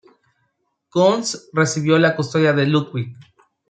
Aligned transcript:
Koons 0.89 1.47
recibió 1.53 1.99
la 1.99 2.15
custodia 2.15 2.53
de 2.53 2.65
Ludwig. 2.65 3.15